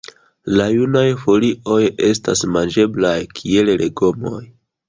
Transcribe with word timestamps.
La 0.59 0.63
junaj 0.77 1.03
folioj 1.25 1.79
estas 2.07 2.43
manĝeblaj 2.57 3.15
kiel 3.41 3.73
legomoj. 3.85 4.43